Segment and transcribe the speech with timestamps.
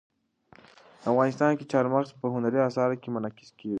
[1.09, 3.69] افغانستان کې چار مغز په هنري اثارو کې منعکس کېږي.